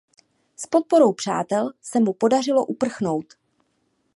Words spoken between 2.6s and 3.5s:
uprchnout.